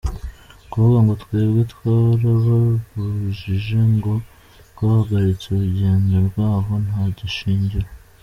[0.69, 4.13] Kuvuga ngo twebwe twarababujije ngo
[4.71, 7.05] twahagaritse urugendo rwabo nta
[7.37, 7.89] shingiro.